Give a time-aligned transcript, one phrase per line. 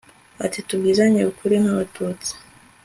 [0.45, 2.31] ati tubwizanye ukuri nk'abatutsi